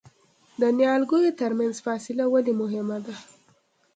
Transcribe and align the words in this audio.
د 0.61 0.63
نیالګیو 0.77 1.37
ترمنځ 1.41 1.75
فاصله 1.85 2.25
ولې 2.33 2.53
مهمه 2.61 2.97
ده؟ 3.05 3.15